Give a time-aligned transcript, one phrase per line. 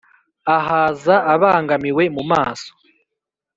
[0.57, 2.71] Ahaza abangamiwe mu maso,